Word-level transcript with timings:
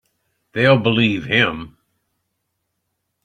They'll 0.53 0.79
believe 0.81 1.25
him. 1.27 1.77